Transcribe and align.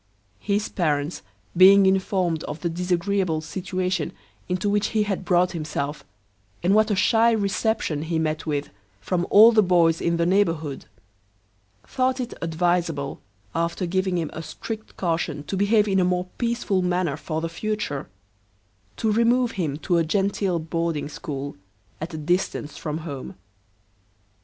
His 0.39 0.67
parents 0.67 1.21
being 1.55 1.85
informed 1.85 2.43
of 2.45 2.61
the 2.61 2.69
disagreeable 2.71 3.39
situation 3.39 4.13
into 4.49 4.67
which 4.67 4.87
he 4.97 5.03
had 5.03 5.23
brought 5.23 5.51
himself, 5.51 6.03
and 6.63 6.73
what 6.73 6.89
a 6.89 6.95
shy 6.95 7.29
reception 7.31 8.01
he 8.01 8.17
met 8.17 8.47
with 8.47 8.71
from 8.99 9.27
all 9.29 9.51
the 9.51 9.61
boys 9.61 10.01
in 10.01 10.17
the 10.17 10.25
neighbourhood, 10.25 10.85
thought 11.85 12.19
it 12.19 12.33
adviseable, 12.41 13.19
after 13.53 13.85
giving 13.85 14.17
him 14.17 14.31
a 14.33 14.41
strict 14.41 14.97
caution 14.97 15.43
to 15.43 15.55
behave 15.55 15.87
in 15.87 15.99
a 15.99 16.03
more 16.03 16.25
peaceable 16.39 16.81
manner 16.81 17.15
for 17.15 17.39
the 17.39 17.47
future, 17.47 18.09
to 18.97 19.11
remove 19.11 19.51
him 19.51 19.77
to 19.77 19.97
a 19.99 20.03
genteel 20.03 20.57
boarding 20.57 21.09
school, 21.09 21.55
at 22.01 22.11
a 22.11 22.17
distance 22.17 22.75
from 22.75 22.97
home. 23.05 23.35